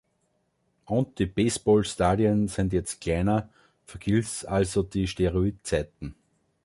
Und 0.85 1.19
die 1.19 1.27
Baseball-Stadien 1.27 2.47
sind 2.47 2.73
jetzt 2.73 3.01
kleiner, 3.01 3.49
vergiss 3.85 4.43
also 4.43 4.81
die 4.81 5.05
Steroidzeiten. 5.07 6.15